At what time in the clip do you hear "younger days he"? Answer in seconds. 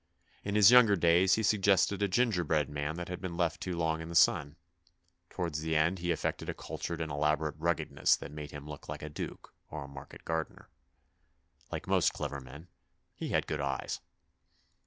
0.71-1.43